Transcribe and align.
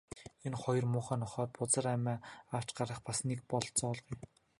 Энэ 0.47 0.57
хоёр 0.63 0.85
муухай 0.89 1.17
нохойд 1.21 1.51
бузар 1.57 1.85
амиа 1.95 2.17
авч 2.57 2.69
гарах 2.77 2.99
бас 3.07 3.19
нэг 3.29 3.39
бололцоо 3.51 3.87
олгоё. 3.93 4.17